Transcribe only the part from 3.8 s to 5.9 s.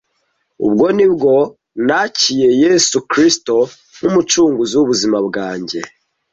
nk’umucunguzi w’ubuzima bwanjye